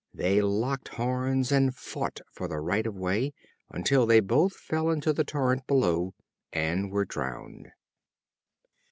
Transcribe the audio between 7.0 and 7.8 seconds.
drowned.